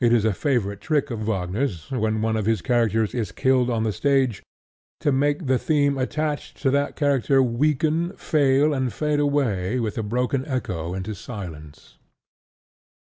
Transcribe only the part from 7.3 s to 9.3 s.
weaken, fail, and fade